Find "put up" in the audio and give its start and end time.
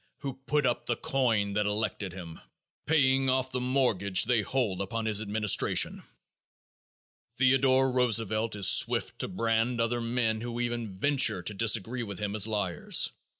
0.47-0.87